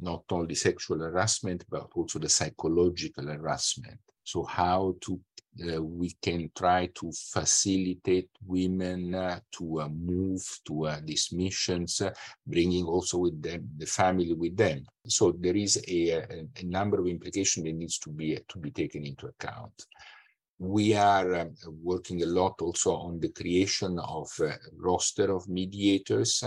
Not 0.00 0.24
only 0.30 0.54
sexual 0.54 0.98
harassment, 0.98 1.64
but 1.70 1.88
also 1.94 2.18
the 2.18 2.28
psychological 2.28 3.26
harassment. 3.26 3.98
So 4.24 4.44
how 4.44 4.96
to 5.02 5.20
uh, 5.62 5.80
we 5.80 6.16
can 6.20 6.50
try 6.56 6.86
to 6.94 7.12
facilitate 7.12 8.28
women 8.44 9.14
uh, 9.14 9.38
to 9.52 9.82
uh, 9.82 9.88
move 9.88 10.42
to 10.66 10.86
uh, 10.86 11.00
these 11.04 11.32
missions, 11.32 12.00
uh, 12.00 12.12
bringing 12.46 12.84
also 12.84 13.18
with 13.18 13.40
them 13.40 13.68
the 13.76 13.86
family 13.86 14.32
with 14.32 14.56
them. 14.56 14.84
So 15.06 15.32
there 15.32 15.56
is 15.56 15.76
a, 15.86 16.10
a, 16.10 16.46
a 16.56 16.64
number 16.64 16.98
of 16.98 17.06
implications 17.06 17.64
that 17.66 17.72
needs 17.72 17.98
to 18.00 18.10
be 18.10 18.36
to 18.48 18.58
be 18.58 18.70
taken 18.72 19.04
into 19.04 19.26
account. 19.26 19.86
We 20.58 20.94
are 20.94 21.34
uh, 21.34 21.44
working 21.82 22.22
a 22.22 22.26
lot 22.26 22.60
also 22.60 22.94
on 22.94 23.20
the 23.20 23.28
creation 23.28 23.98
of 24.00 24.28
a 24.40 24.54
roster 24.76 25.32
of 25.32 25.48
mediators 25.48 26.42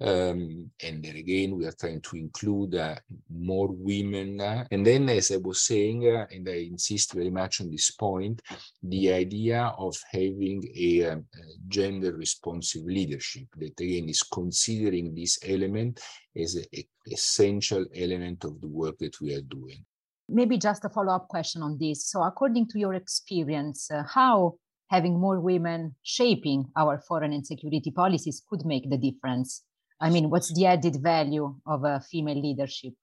um, 0.00 0.70
and 0.82 1.02
then 1.02 1.16
again, 1.16 1.56
we 1.56 1.64
are 1.64 1.72
trying 1.72 2.02
to 2.02 2.16
include 2.16 2.74
uh, 2.74 2.96
more 3.30 3.68
women. 3.70 4.40
Uh, 4.40 4.64
and 4.70 4.86
then, 4.86 5.08
as 5.08 5.30
I 5.30 5.38
was 5.38 5.62
saying, 5.62 6.06
uh, 6.06 6.26
and 6.30 6.46
I 6.48 6.68
insist 6.70 7.14
very 7.14 7.30
much 7.30 7.62
on 7.62 7.70
this 7.70 7.90
point, 7.92 8.42
the 8.82 9.12
idea 9.12 9.72
of 9.78 9.96
having 10.10 10.62
a, 10.76 11.00
a 11.00 11.12
um, 11.12 11.24
gender 11.68 12.12
responsive 12.12 12.84
leadership 12.84 13.46
that 13.56 13.80
again 13.80 14.08
is 14.08 14.22
considering 14.22 15.14
this 15.14 15.38
element 15.44 16.00
as 16.36 16.56
an 16.56 16.64
essential 17.10 17.86
element 17.94 18.44
of 18.44 18.60
the 18.60 18.68
work 18.68 18.98
that 18.98 19.18
we 19.20 19.34
are 19.34 19.42
doing. 19.42 19.84
Maybe 20.28 20.58
just 20.58 20.84
a 20.84 20.90
follow 20.90 21.14
up 21.14 21.28
question 21.28 21.62
on 21.62 21.78
this. 21.78 22.06
So, 22.06 22.22
according 22.22 22.68
to 22.68 22.78
your 22.78 22.94
experience, 22.94 23.90
uh, 23.90 24.02
how 24.02 24.58
having 24.90 25.18
more 25.18 25.40
women 25.40 25.94
shaping 26.02 26.66
our 26.76 26.98
foreign 26.98 27.32
and 27.32 27.46
security 27.46 27.90
policies 27.90 28.42
could 28.48 28.66
make 28.66 28.90
the 28.90 28.98
difference? 28.98 29.62
I 30.00 30.10
mean, 30.10 30.28
what's 30.30 30.52
the 30.52 30.66
added 30.66 31.02
value 31.02 31.54
of 31.66 31.84
a 31.84 32.00
female 32.00 32.40
leadership? 32.40 32.94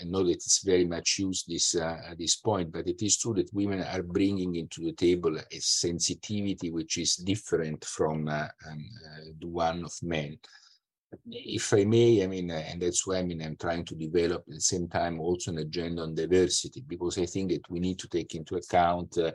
I 0.00 0.04
know 0.04 0.24
that 0.24 0.32
it's 0.32 0.64
very 0.64 0.84
much 0.84 1.18
used 1.18 1.48
this 1.48 1.76
uh, 1.76 1.98
at 2.10 2.18
this 2.18 2.36
point, 2.36 2.72
but 2.72 2.88
it 2.88 3.02
is 3.02 3.18
true 3.18 3.34
that 3.34 3.52
women 3.52 3.82
are 3.82 4.02
bringing 4.02 4.56
into 4.56 4.82
the 4.82 4.92
table 4.92 5.36
a 5.36 5.60
sensitivity 5.60 6.70
which 6.70 6.98
is 6.98 7.16
different 7.16 7.84
from 7.84 8.28
uh, 8.28 8.48
um, 8.68 8.84
uh, 9.06 9.24
the 9.40 9.46
one 9.46 9.84
of 9.84 9.92
men. 10.02 10.38
If 11.30 11.72
I 11.72 11.84
may, 11.84 12.24
I 12.24 12.26
mean, 12.26 12.50
uh, 12.50 12.64
and 12.66 12.82
that's 12.82 13.06
why 13.06 13.18
I 13.18 13.22
mean 13.22 13.40
I'm 13.40 13.56
trying 13.56 13.84
to 13.84 13.94
develop 13.94 14.42
at 14.48 14.54
the 14.54 14.60
same 14.60 14.88
time 14.88 15.20
also 15.20 15.52
an 15.52 15.58
agenda 15.58 16.02
on 16.02 16.14
diversity 16.14 16.82
because 16.86 17.18
I 17.18 17.26
think 17.26 17.52
that 17.52 17.70
we 17.70 17.78
need 17.78 17.98
to 18.00 18.08
take 18.08 18.34
into 18.34 18.56
account 18.56 19.16
uh, 19.18 19.30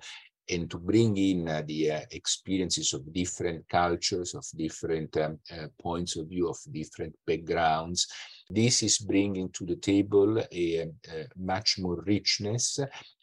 and 0.49 0.69
to 0.69 0.77
bring 0.77 1.15
in 1.17 1.47
uh, 1.47 1.63
the 1.65 1.91
uh, 1.91 2.01
experiences 2.11 2.93
of 2.93 3.13
different 3.13 3.67
cultures, 3.69 4.33
of 4.33 4.45
different 4.55 5.15
um, 5.17 5.39
uh, 5.51 5.67
points 5.79 6.15
of 6.17 6.27
view, 6.27 6.49
of 6.49 6.57
different 6.71 7.15
backgrounds. 7.25 8.07
This 8.49 8.83
is 8.83 8.97
bringing 8.97 9.49
to 9.49 9.65
the 9.65 9.77
table 9.77 10.39
a, 10.39 10.79
a 10.81 10.87
much 11.37 11.77
more 11.79 12.01
richness 12.05 12.79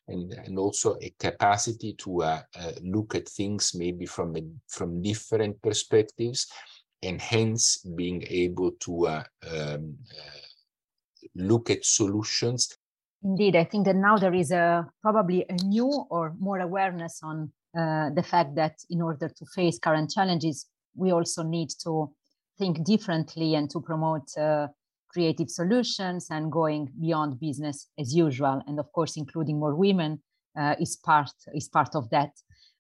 and, 0.09 0.33
and 0.33 0.59
also 0.59 0.97
a 1.03 1.15
capacity 1.19 1.93
to 1.95 2.23
uh, 2.23 2.43
uh, 2.59 2.73
look 2.83 3.15
at 3.15 3.29
things 3.29 3.75
maybe 3.75 4.07
from 4.07 4.37
a, 4.37 4.43
from 4.69 5.03
different 5.03 5.61
perspectives, 5.61 6.47
and 7.03 7.21
hence 7.21 7.79
being 7.97 8.25
able 8.29 8.73
to 8.81 9.07
uh, 9.07 9.25
um, 9.51 9.97
look 11.35 11.71
at 11.71 11.85
solutions 11.85 12.77
Indeed, 13.23 13.57
I 13.57 13.65
think 13.65 13.87
that 13.87 13.97
now 13.97 14.17
there 14.17 14.35
is 14.35 14.53
a 14.53 14.87
probably 15.03 15.45
a 15.49 15.55
new 15.65 16.07
or 16.11 16.35
more 16.39 16.61
awareness 16.61 17.21
on 17.23 17.53
uh, 17.77 18.11
the 18.15 18.23
fact 18.23 18.55
that 18.55 18.77
in 18.91 19.03
order 19.03 19.29
to 19.29 19.47
face 19.55 19.79
current 19.79 20.11
challenges, 20.11 20.67
we 20.95 21.11
also 21.13 21.43
need 21.43 21.69
to 21.83 22.13
think 22.59 22.85
differently 22.85 23.55
and 23.55 23.69
to 23.71 23.81
promote 23.81 24.29
uh, 24.37 24.69
creative 25.09 25.51
solutions 25.51 26.29
and 26.31 26.53
going 26.53 26.91
beyond 27.01 27.41
business 27.41 27.89
as 27.99 28.15
usual. 28.15 28.63
And 28.67 28.79
of 28.79 28.91
course, 28.93 29.17
including 29.17 29.59
more 29.59 29.75
women 29.75 30.23
uh, 30.59 30.75
is 30.81 30.97
part 30.97 31.31
is 31.55 31.69
part 31.69 31.95
of 31.97 32.09
that. 32.11 32.31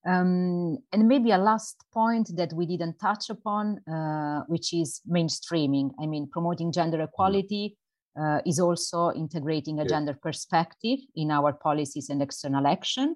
Um, 0.06 0.78
and 0.92 1.08
maybe 1.08 1.32
a 1.32 1.38
last 1.38 1.84
point 1.92 2.30
that 2.36 2.52
we 2.52 2.64
didn't 2.66 2.98
touch 2.98 3.28
upon, 3.30 3.80
uh, 3.88 4.42
which 4.46 4.72
is 4.72 5.00
mainstreaming. 5.10 5.90
I 6.00 6.06
mean, 6.06 6.28
promoting 6.30 6.72
gender 6.72 6.98
mm-hmm. 6.98 7.12
equality 7.12 7.76
uh, 8.18 8.40
is 8.44 8.58
also 8.58 9.12
integrating 9.12 9.78
a 9.78 9.82
yeah. 9.82 9.88
gender 9.88 10.18
perspective 10.20 10.98
in 11.14 11.30
our 11.30 11.52
policies 11.52 12.10
and 12.10 12.22
external 12.22 12.66
action. 12.66 13.14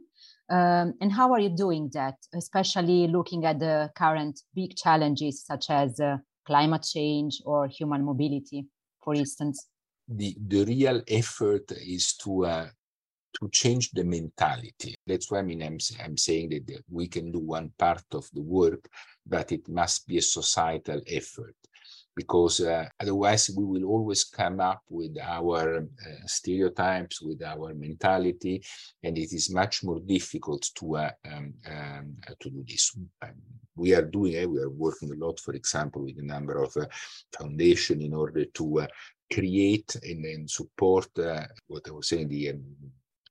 Um, 0.50 0.94
and 1.00 1.10
how 1.10 1.32
are 1.32 1.40
you 1.40 1.48
doing 1.48 1.90
that, 1.94 2.16
especially 2.34 3.08
looking 3.08 3.44
at 3.44 3.58
the 3.58 3.90
current 3.96 4.40
big 4.54 4.76
challenges 4.76 5.44
such 5.44 5.70
as 5.70 5.98
uh, 5.98 6.18
climate 6.46 6.82
change 6.82 7.40
or 7.44 7.68
human 7.68 8.04
mobility, 8.04 8.66
for 9.02 9.14
instance? 9.14 9.66
The, 10.08 10.36
the 10.46 10.64
real 10.64 11.02
effort 11.08 11.72
is 11.72 12.14
to 12.18 12.44
uh, 12.44 12.68
to 13.40 13.48
change 13.48 13.90
the 13.92 14.04
mentality. 14.04 14.94
That's 15.06 15.30
why 15.30 15.38
I 15.38 15.42
mean 15.42 15.62
I'm, 15.62 15.78
I'm 16.04 16.18
saying 16.18 16.50
that 16.50 16.82
we 16.90 17.08
can 17.08 17.32
do 17.32 17.38
one 17.38 17.72
part 17.78 18.04
of 18.12 18.28
the 18.32 18.42
work, 18.42 18.86
but 19.26 19.52
it 19.52 19.66
must 19.68 20.06
be 20.06 20.18
a 20.18 20.22
societal 20.22 21.00
effort 21.06 21.56
because 22.14 22.60
uh, 22.60 22.86
otherwise 23.00 23.50
we 23.56 23.64
will 23.64 23.84
always 23.84 24.24
come 24.24 24.60
up 24.60 24.82
with 24.88 25.16
our 25.20 25.78
uh, 25.78 26.26
stereotypes, 26.26 27.22
with 27.22 27.42
our 27.42 27.74
mentality, 27.74 28.62
and 29.02 29.16
it 29.16 29.32
is 29.32 29.52
much 29.52 29.82
more 29.82 30.00
difficult 30.00 30.68
to 30.74 30.96
uh, 30.96 31.10
um, 31.32 31.54
um, 31.70 32.16
to 32.40 32.50
do 32.50 32.64
this. 32.68 32.96
Um, 33.22 33.30
we 33.74 33.94
are 33.94 34.02
doing 34.02 34.34
it. 34.34 34.50
We 34.50 34.60
are 34.60 34.68
working 34.68 35.10
a 35.12 35.24
lot, 35.24 35.40
for 35.40 35.54
example, 35.54 36.02
with 36.04 36.18
a 36.18 36.22
number 36.22 36.62
of 36.62 36.76
uh, 36.76 36.86
foundation 37.36 38.02
in 38.02 38.12
order 38.12 38.44
to 38.44 38.80
uh, 38.80 38.86
create 39.32 39.96
and, 40.02 40.24
and 40.24 40.50
support 40.50 41.08
uh, 41.18 41.44
what 41.68 41.88
I 41.88 41.92
was 41.92 42.08
saying 42.08 42.28
the 42.28 42.50
um, 42.50 42.62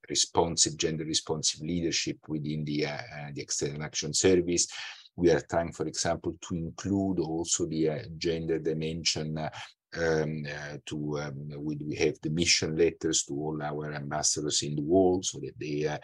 responsive 0.10 0.76
gender 0.78 1.06
responsive 1.06 1.62
leadership 1.62 2.18
within 2.28 2.66
the 2.66 2.88
the 3.34 3.42
external 3.42 3.84
action 3.84 4.14
service 4.14 4.68
we 5.16 5.32
are 5.32 5.42
trying, 5.50 5.72
for 5.72 5.88
example, 5.88 6.36
to 6.42 6.56
include 6.56 7.20
also 7.20 7.66
the 7.66 7.90
uh, 7.90 8.00
gender 8.18 8.60
dimension 8.60 9.38
uh, 9.38 9.50
um, 9.98 10.46
uh, 10.48 10.78
to 10.86 11.20
um, 11.20 11.50
we, 11.58 11.78
we 11.86 11.96
have 11.96 12.16
the 12.22 12.30
mission 12.30 12.78
letters 12.78 13.24
to 13.24 13.34
all 13.34 13.62
our 13.62 13.94
ambassadors 13.94 14.62
in 14.64 14.76
the 14.76 14.82
world 14.82 15.26
so 15.26 15.40
that 15.40 15.54
they 15.60 15.86
uh, 15.86 15.98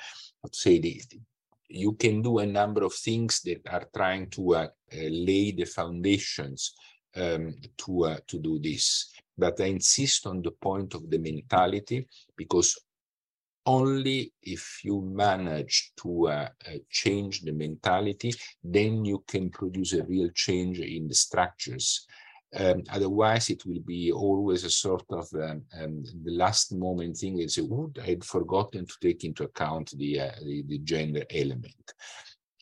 say 0.51 0.79
they, 0.79 0.99
you 1.69 1.93
can 1.93 2.21
do 2.21 2.39
a 2.39 2.45
number 2.45 2.83
of 2.83 2.93
things 2.93 3.41
that 3.41 3.61
are 3.69 3.87
trying 3.95 4.29
to 4.29 4.55
uh, 4.55 4.57
uh, 4.57 4.69
lay 4.91 5.51
the 5.51 5.65
foundations 5.65 6.73
um, 7.15 7.55
to 7.77 8.15
to 8.27 8.39
do 8.39 8.59
this. 8.59 9.11
But 9.37 9.61
i 9.61 9.65
insist 9.65 10.25
on 10.27 10.41
the 10.41 10.51
point 10.51 10.93
of 10.95 11.09
the 11.09 11.19
mentality 11.19 12.07
because 12.35 12.75
only 13.67 14.31
if 14.41 14.79
you 14.83 15.01
manage 15.01 15.91
to 16.01 16.29
uh, 16.29 16.50
uh, 16.65 16.77
change 16.89 17.41
the 17.41 17.51
mentality, 17.51 18.33
then 18.63 19.03
you 19.03 19.24
can 19.27 19.50
produce 19.50 19.93
a 19.93 20.03
real 20.05 20.29
change 20.33 20.79
in 20.79 21.07
the 21.07 21.13
structures. 21.13 22.07
Um, 22.55 22.83
otherwise, 22.89 23.50
it 23.50 23.65
will 23.65 23.81
be 23.86 24.09
always 24.12 24.63
a 24.63 24.69
sort 24.69 25.03
of 25.09 25.27
um, 25.36 25.63
um, 25.79 26.03
the 26.24 26.31
last 26.31 26.74
moment 26.74 27.17
thing. 27.17 27.39
Is 27.39 27.59
oh, 27.62 27.91
I 28.01 28.05
had 28.05 28.24
forgotten 28.24 28.86
to 28.86 28.93
take 29.01 29.25
into 29.25 29.43
account 29.43 29.91
the, 29.97 30.21
uh, 30.21 30.31
the, 30.41 30.63
the 30.65 30.77
gender 30.79 31.24
element, 31.29 31.93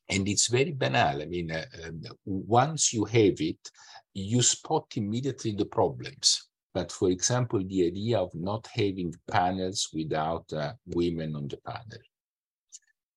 and 0.10 0.28
it's 0.28 0.48
very 0.48 0.72
banal. 0.72 1.22
I 1.22 1.26
mean, 1.26 1.52
uh, 1.52 1.66
um, 1.86 2.02
once 2.26 2.94
you 2.94 3.06
have 3.06 3.40
it, 3.40 3.70
you 4.16 4.42
spot 4.42 4.88
immediately 4.96 5.52
the 5.52 5.66
problems 5.66 6.45
but 6.76 6.92
for 6.92 7.10
example, 7.10 7.64
the 7.66 7.88
idea 7.88 8.20
of 8.20 8.36
not 8.36 8.68
having 8.74 9.16
panels 9.32 9.90
without 9.94 10.52
uh, 10.52 10.74
women 10.88 11.34
on 11.34 11.48
the 11.48 11.58
panel. 11.66 12.04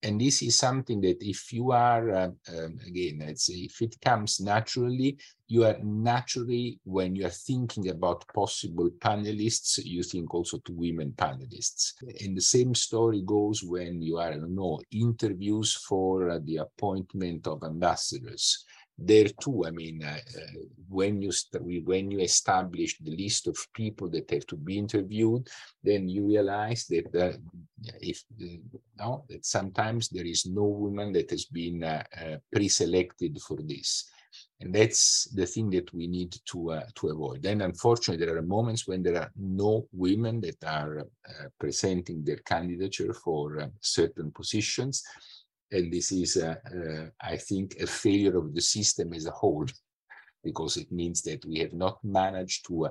And 0.01 0.21
this 0.21 0.43
is 0.43 0.55
something 0.55 1.01
that 1.01 1.19
if 1.21 1.53
you 1.53 1.73
are, 1.73 2.09
uh, 2.15 2.31
um, 2.57 2.79
again, 2.87 3.19
let's 3.27 3.47
say 3.47 3.55
if 3.55 3.83
it 3.83 4.01
comes 4.01 4.39
naturally, 4.39 5.19
you 5.49 5.65
are 5.65 5.77
naturally, 5.83 6.79
when 6.85 7.17
you 7.17 7.27
are 7.27 7.31
thinking 7.49 7.89
about 7.89 8.29
possible 8.33 8.91
panelists, 9.01 9.81
you 9.85 10.05
think 10.05 10.33
also 10.33 10.59
to 10.59 10.73
women 10.73 11.13
panelists. 11.17 11.95
And 12.21 12.37
the 12.37 12.41
same 12.41 12.77
story 12.77 13.23
goes 13.27 13.65
when 13.65 14.01
you 14.01 14.19
are, 14.19 14.29
I 14.29 14.37
don't 14.37 14.55
know, 14.55 14.79
interviews 14.93 15.75
for 15.75 16.31
uh, 16.31 16.39
the 16.45 16.59
appointment 16.59 17.49
of 17.49 17.65
ambassadors 17.65 18.65
there 18.99 19.29
too, 19.41 19.65
I 19.65 19.71
mean, 19.71 20.03
uh, 20.03 20.19
uh, 20.37 20.61
when 20.89 21.23
you 21.23 21.31
when 21.85 22.11
you 22.11 22.19
establish 22.19 22.99
the 22.99 23.15
list 23.15 23.47
of 23.47 23.57
people 23.73 24.11
that 24.11 24.29
have 24.31 24.47
to 24.47 24.57
be 24.57 24.77
interviewed, 24.77 25.49
then 25.85 26.09
you 26.09 26.27
realize 26.27 26.87
that 26.87 27.15
uh, 27.15 27.37
if 28.01 28.25
no, 28.99 29.25
that 29.29 29.47
sometimes 29.47 30.09
there 30.09 30.27
is 30.27 30.47
no 30.47 30.65
woman 30.65 31.13
that 31.13 31.31
has 31.31 31.45
been 31.45 31.85
uh, 31.85 32.03
uh, 32.21 32.37
pre-selected 32.53 33.41
for 33.41 33.59
this, 33.63 34.11
and 34.61 34.75
that's 34.75 35.29
the 35.33 35.47
thing 35.47 35.71
that 35.71 35.95
we 35.95 36.09
need 36.09 36.35
to 36.47 36.73
uh, 36.73 36.87
to 36.97 37.09
avoid. 37.11 37.41
Then, 37.41 37.61
unfortunately, 37.61 38.27
there 38.27 38.37
are 38.37 38.43
moments 38.43 38.89
when 38.89 39.05
there 39.05 39.19
are 39.19 39.31
no 39.37 39.87
women 39.93 40.41
that 40.41 40.65
are 40.67 41.07
presenting 41.61 42.25
their 42.25 42.39
candidature 42.39 43.15
for 43.15 43.71
certain 43.81 44.33
positions 44.33 45.05
and 45.71 45.93
this 45.93 46.13
is, 46.13 46.37
uh, 46.37 46.55
uh, 46.67 47.11
I 47.21 47.37
think, 47.37 47.77
a 47.81 47.87
failure 47.87 48.37
of 48.37 48.55
the 48.55 48.61
system 48.61 49.13
as 49.13 49.27
a 49.27 49.31
whole, 49.31 49.67
because 50.43 50.77
it 50.77 50.91
means 50.91 51.23
that 51.23 51.45
we 51.45 51.59
have 51.59 51.73
not 51.73 52.03
managed 52.03 52.67
to 52.69 52.87
uh, 52.87 52.91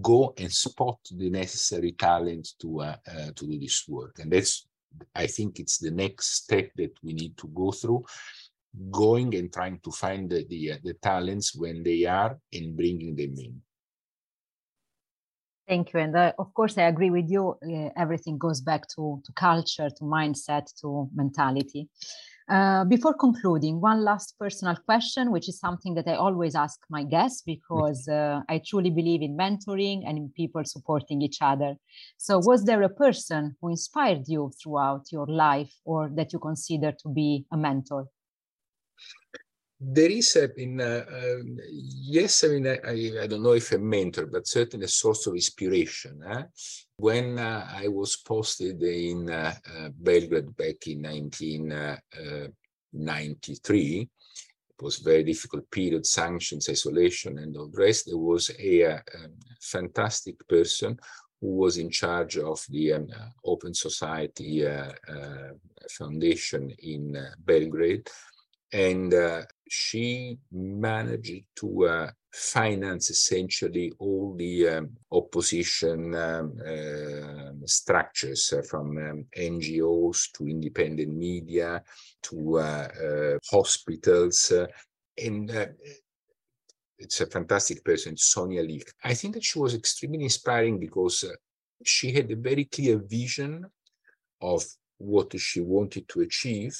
go 0.00 0.32
and 0.38 0.52
spot 0.52 0.98
the 1.10 1.30
necessary 1.30 1.92
talent 1.92 2.48
to 2.60 2.80
uh, 2.80 2.96
to 3.34 3.46
do 3.46 3.58
this 3.58 3.84
work. 3.88 4.18
And 4.18 4.32
that's 4.32 4.66
i 5.14 5.26
think 5.26 5.58
it's 5.58 5.78
the 5.78 5.90
next 5.90 6.44
step 6.44 6.70
that 6.76 6.92
we 7.02 7.12
need 7.12 7.36
to 7.36 7.48
go 7.48 7.70
through 7.70 8.04
going 8.90 9.34
and 9.36 9.52
trying 9.52 9.78
to 9.80 9.90
find 9.90 10.30
the 10.30 10.44
the, 10.48 10.72
the 10.82 10.94
talents 10.94 11.54
when 11.54 11.82
they 11.82 12.04
are 12.04 12.38
and 12.52 12.76
bringing 12.76 13.14
them 13.14 13.34
in 13.38 13.60
Thank 15.66 15.94
you. 15.94 16.00
And 16.00 16.14
uh, 16.14 16.32
of 16.38 16.52
course, 16.52 16.76
I 16.76 16.82
agree 16.82 17.10
with 17.10 17.30
you. 17.30 17.56
Uh, 17.62 17.88
everything 17.96 18.36
goes 18.36 18.60
back 18.60 18.86
to, 18.96 19.22
to 19.24 19.32
culture, 19.32 19.88
to 19.88 20.04
mindset, 20.04 20.66
to 20.82 21.08
mentality. 21.14 21.88
Uh, 22.46 22.84
before 22.84 23.14
concluding, 23.14 23.80
one 23.80 24.04
last 24.04 24.34
personal 24.38 24.76
question, 24.76 25.30
which 25.30 25.48
is 25.48 25.58
something 25.58 25.94
that 25.94 26.06
I 26.06 26.16
always 26.16 26.54
ask 26.54 26.78
my 26.90 27.02
guests 27.02 27.40
because 27.40 28.06
uh, 28.06 28.42
I 28.50 28.60
truly 28.66 28.90
believe 28.90 29.22
in 29.22 29.34
mentoring 29.38 30.02
and 30.06 30.18
in 30.18 30.28
people 30.36 30.62
supporting 30.66 31.22
each 31.22 31.38
other. 31.40 31.76
So, 32.18 32.38
was 32.38 32.66
there 32.66 32.82
a 32.82 32.90
person 32.90 33.56
who 33.62 33.70
inspired 33.70 34.24
you 34.28 34.50
throughout 34.62 35.06
your 35.10 35.26
life 35.26 35.72
or 35.86 36.10
that 36.16 36.34
you 36.34 36.38
consider 36.38 36.92
to 36.92 37.08
be 37.08 37.46
a 37.50 37.56
mentor? 37.56 38.08
There 39.86 40.10
is 40.10 40.34
a 40.36 40.50
in 40.60 40.80
uh, 40.80 41.04
um, 41.08 41.58
yes 41.70 42.42
i 42.44 42.48
mean 42.48 42.66
I, 42.66 43.12
I 43.22 43.26
don't 43.26 43.42
know 43.42 43.52
if 43.52 43.72
a 43.72 43.78
mentor 43.78 44.26
but 44.26 44.46
certainly 44.46 44.84
a 44.86 44.88
source 44.88 45.26
of 45.26 45.34
inspiration 45.34 46.22
eh? 46.26 46.44
when 46.96 47.38
uh, 47.38 47.66
i 47.70 47.88
was 47.88 48.16
posted 48.16 48.82
in 48.82 49.28
uh, 49.30 49.54
uh 49.76 49.90
belgrade 49.98 50.56
back 50.56 50.86
in 50.86 51.02
1993 51.02 51.72
uh, 51.72 51.96
uh, 54.00 54.04
it 54.76 54.82
was 54.82 55.00
a 55.00 55.04
very 55.04 55.22
difficult 55.22 55.70
period 55.70 56.04
sanctions 56.06 56.68
isolation 56.68 57.38
and 57.38 57.56
all 57.56 57.68
the 57.68 57.78
rest 57.78 58.06
there 58.06 58.16
was 58.16 58.50
a, 58.58 58.80
a 58.80 58.96
um, 58.96 59.32
fantastic 59.60 60.34
person 60.48 60.98
who 61.40 61.56
was 61.56 61.76
in 61.76 61.90
charge 61.90 62.38
of 62.38 62.64
the 62.70 62.94
um, 62.94 63.06
open 63.44 63.74
society 63.74 64.66
foundation 65.90 66.70
in 66.78 67.14
belgrade 67.44 68.08
and 68.74 69.14
uh, 69.14 69.42
she 69.68 70.38
managed 70.52 71.44
to 71.56 71.86
uh, 71.86 72.10
finance 72.32 73.10
essentially 73.10 73.92
all 73.98 74.34
the 74.36 74.68
um, 74.68 74.90
opposition 75.12 76.14
um, 76.14 76.52
uh, 76.66 77.66
structures 77.66 78.52
uh, 78.52 78.62
from 78.62 78.96
um, 78.98 79.24
NGOs 79.36 80.32
to 80.32 80.48
independent 80.48 81.14
media 81.16 81.82
to 82.22 82.58
uh, 82.58 82.88
uh, 83.04 83.38
hospitals. 83.50 84.52
and 85.16 85.50
it's 86.98 87.20
a 87.20 87.26
fantastic 87.26 87.84
person, 87.84 88.14
Sonja 88.14 88.66
Licht. 88.66 88.94
I 89.02 89.14
think 89.14 89.34
that 89.34 89.44
she 89.44 89.58
was 89.58 89.74
extremely 89.74 90.24
inspiring 90.24 90.78
because 90.78 91.24
she 91.84 92.12
had 92.12 92.30
a 92.30 92.36
very 92.36 92.64
clear 92.64 92.98
vision 92.98 93.66
of 94.40 94.64
what 94.98 95.38
she 95.38 95.60
wanted 95.60 96.08
to 96.08 96.20
achieve 96.20 96.76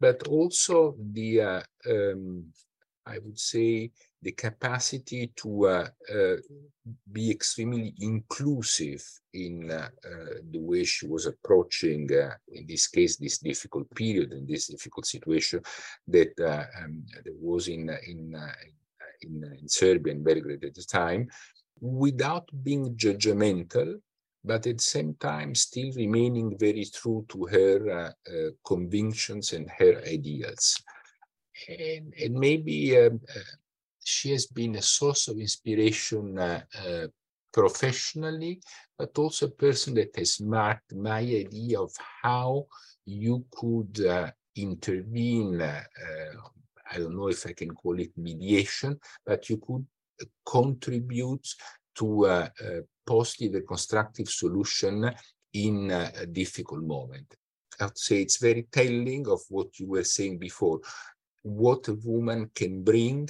but 0.00 0.26
also 0.28 0.96
the, 1.12 1.40
uh, 1.40 1.62
um, 1.88 2.44
I 3.06 3.18
would 3.18 3.38
say, 3.38 3.90
the 4.24 4.32
capacity 4.32 5.30
to 5.36 5.66
uh, 5.66 5.88
uh, 6.12 6.36
be 7.12 7.30
extremely 7.30 7.94
inclusive 8.00 9.04
in 9.34 9.70
uh, 9.70 9.88
uh, 10.04 10.34
the 10.50 10.58
way 10.58 10.82
she 10.84 11.06
was 11.06 11.26
approaching, 11.26 12.08
uh, 12.12 12.30
in 12.48 12.66
this 12.66 12.86
case, 12.86 13.16
this 13.16 13.38
difficult 13.38 13.94
period 13.94 14.32
and 14.32 14.48
this 14.48 14.68
difficult 14.68 15.06
situation 15.06 15.60
that 16.08 16.32
um, 16.82 17.04
was 17.40 17.68
in 17.68 17.90
in, 18.06 18.34
in 19.22 19.34
in 19.60 19.68
Serbia 19.68 20.14
and 20.14 20.24
Belgrade 20.24 20.64
at 20.64 20.74
the 20.74 20.82
time, 20.82 21.28
without 21.80 22.48
being 22.62 22.96
judgmental, 22.96 24.00
but 24.44 24.66
at 24.66 24.78
the 24.78 24.84
same 24.84 25.14
time 25.14 25.54
still 25.54 25.90
remaining 25.96 26.56
very 26.58 26.84
true 26.84 27.24
to 27.28 27.46
her 27.46 27.90
uh, 27.90 28.30
uh, 28.30 28.50
convictions 28.64 29.52
and 29.52 29.70
her 29.78 30.02
ideals. 30.06 30.76
And, 31.68 32.12
and 32.22 32.34
maybe 32.34 32.98
um, 32.98 33.20
uh, 33.34 33.40
she 34.04 34.32
has 34.32 34.46
been 34.46 34.76
a 34.76 34.82
source 34.82 35.28
of 35.28 35.38
inspiration 35.38 36.38
uh, 36.38 36.62
uh, 36.86 37.06
professionally, 37.52 38.60
but 38.98 39.16
also 39.18 39.46
a 39.46 39.50
person 39.50 39.94
that 39.94 40.14
has 40.16 40.40
marked 40.40 40.94
my 40.94 41.20
idea 41.20 41.80
of 41.80 41.92
how 42.22 42.66
you 43.06 43.44
could 43.50 44.04
uh, 44.04 44.30
intervene. 44.56 45.62
I 45.62 46.98
don't 46.98 47.16
know 47.16 47.28
if 47.28 47.46
I 47.46 47.52
can 47.52 47.70
call 47.70 47.98
it 47.98 48.10
mediation, 48.16 49.00
but 49.24 49.48
you 49.48 49.56
could 49.56 49.86
contribute 50.44 51.46
to 51.96 52.28
eh, 52.28 52.48
eh, 52.60 52.66
a, 52.66 52.78
a 52.78 52.82
positive 53.06 53.54
and 53.54 53.68
constructive 53.68 54.28
solution 54.28 55.14
in 55.52 55.90
a 55.90 56.26
difficult 56.26 56.82
moment. 56.82 57.36
I 57.80 57.86
would 57.86 57.98
say 57.98 58.22
it's 58.22 58.38
very 58.38 58.66
telling 58.70 59.28
of 59.28 59.40
what 59.48 59.78
you 59.78 59.88
were 59.88 60.04
saying 60.04 60.38
before, 60.38 60.80
what 61.42 61.88
a 61.88 61.94
woman 61.94 62.50
can 62.54 62.82
bring 62.82 63.28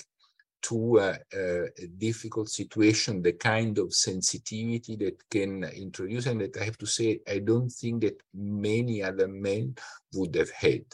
to 0.63 0.99
a, 0.99 1.19
a, 1.35 1.87
difficult 1.99 2.49
situation, 2.49 3.21
the 3.21 3.35
kind 3.35 3.79
of 3.79 3.93
sensitivity 3.93 4.97
that 4.97 5.19
can 5.31 5.65
introduce, 5.65 6.25
and 6.25 6.41
that 6.41 6.57
I 6.57 6.65
have 6.65 6.79
to 6.79 6.87
say, 6.87 7.21
I 7.29 7.41
don't 7.41 7.69
think 7.69 8.01
that 8.03 8.19
many 8.33 9.03
other 9.03 9.29
men 9.29 9.75
would 10.15 10.35
have 10.37 10.51
had. 10.51 10.85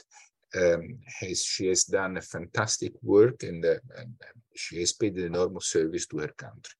Um, 0.52 0.98
has, 1.20 1.44
she 1.44 1.68
has 1.68 1.84
done 1.84 2.16
a 2.16 2.20
fantastic 2.20 2.94
work 3.04 3.44
and, 3.44 3.64
uh, 3.64 3.76
and 3.98 4.12
she 4.56 4.80
has 4.80 4.92
paid 4.92 5.14
an 5.14 5.26
enormous 5.26 5.66
service 5.66 6.08
to 6.08 6.18
her 6.18 6.34
country. 6.36 6.74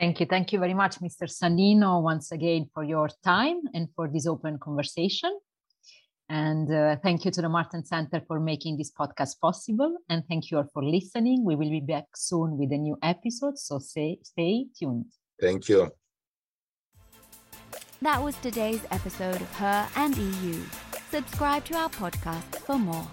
Thank 0.00 0.18
you. 0.18 0.24
Thank 0.24 0.50
you 0.54 0.58
very 0.58 0.72
much, 0.72 0.98
Mr. 1.00 1.28
Sannino, 1.28 2.02
once 2.02 2.32
again 2.32 2.70
for 2.72 2.82
your 2.82 3.10
time 3.22 3.60
and 3.74 3.86
for 3.94 4.08
this 4.08 4.26
open 4.26 4.58
conversation. 4.58 5.38
And 6.30 6.72
uh, 6.72 6.96
thank 7.02 7.26
you 7.26 7.30
to 7.32 7.42
the 7.42 7.50
Martens 7.50 7.90
Center 7.90 8.22
for 8.26 8.40
making 8.40 8.78
this 8.78 8.90
podcast 8.98 9.38
possible. 9.42 9.94
And 10.08 10.22
thank 10.26 10.50
you 10.50 10.56
all 10.56 10.68
for 10.72 10.82
listening. 10.82 11.44
We 11.44 11.54
will 11.54 11.68
be 11.68 11.80
back 11.80 12.06
soon 12.14 12.56
with 12.56 12.72
a 12.72 12.78
new 12.78 12.96
episode. 13.02 13.58
So 13.58 13.78
stay, 13.78 14.20
stay 14.22 14.68
tuned. 14.78 15.12
Thank 15.38 15.68
you. 15.68 15.90
That 18.00 18.22
was 18.22 18.36
today's 18.36 18.80
episode 18.90 19.36
of 19.42 19.52
Her 19.56 19.86
and 19.96 20.16
EU. 20.16 20.62
Subscribe 21.10 21.64
to 21.66 21.74
our 21.74 21.90
podcast 21.90 22.56
for 22.60 22.78
more. 22.78 23.06